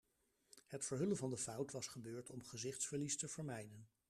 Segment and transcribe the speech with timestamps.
[0.67, 3.87] Het verhullen van de fout was gebeurt om gezichtsverlies te vermijden.